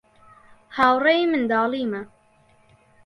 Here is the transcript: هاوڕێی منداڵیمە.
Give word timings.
هاوڕێی 0.75 1.23
منداڵیمە. 1.31 2.01